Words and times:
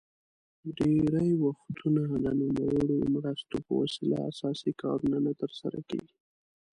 ډیری 0.77 1.31
وختونه 1.45 2.03
د 2.23 2.25
نوموړو 2.39 2.97
مرستو 3.15 3.55
په 3.65 3.73
وسیله 3.81 4.17
اساسي 4.31 4.71
کارونه 4.81 5.17
نه 5.25 5.33
تر 5.41 5.51
سره 5.59 5.79
کیږي. 5.89 6.15